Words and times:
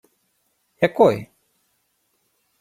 —Якої? 0.81 1.27